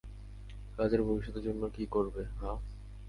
রাজের 0.77 1.01
ভবিষ্যতের 1.01 1.43
জন্যে 1.43 1.67
কী 1.69 1.83
করবে, 1.85 2.21
হা? 2.39 2.51